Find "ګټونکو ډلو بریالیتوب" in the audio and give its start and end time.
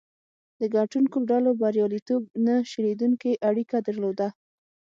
0.75-2.21